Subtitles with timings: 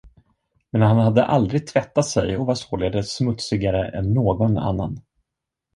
[0.71, 4.99] Men han hade aldrig tvättat sig och var således smutsigare än någon annan.